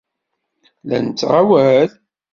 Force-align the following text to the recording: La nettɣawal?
La 0.87 0.97
nettɣawal? 1.05 1.89